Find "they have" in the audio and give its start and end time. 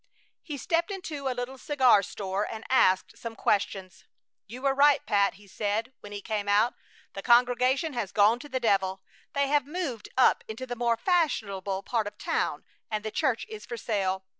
9.33-9.67